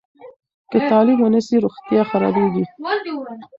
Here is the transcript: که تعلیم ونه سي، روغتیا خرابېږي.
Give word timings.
که 0.71 0.77
تعلیم 0.89 1.19
ونه 1.21 1.39
سي، 1.47 1.55
روغتیا 1.65 2.01
خرابېږي. 2.09 2.65